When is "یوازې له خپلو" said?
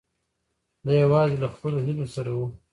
1.03-1.77